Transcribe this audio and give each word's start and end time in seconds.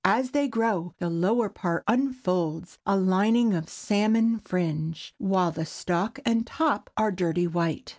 As 0.03 0.31
they 0.31 0.47
grow, 0.47 0.95
the 0.97 1.11
lower 1.11 1.47
part 1.47 1.83
unfolds 1.87 2.79
a 2.87 2.97
lining 2.97 3.53
of 3.53 3.69
salmon 3.69 4.39
fringe, 4.39 5.13
while 5.19 5.51
the 5.51 5.63
stalk 5.63 6.19
and 6.25 6.43
top 6.47 6.89
are 6.97 7.11
dirty 7.11 7.45
white. 7.45 7.89